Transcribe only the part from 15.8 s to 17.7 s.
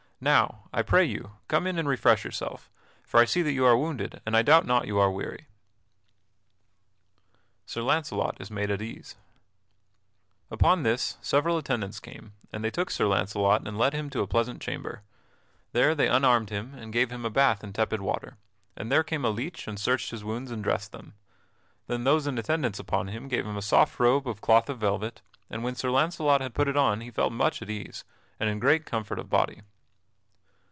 they unarmed him and gave him a bath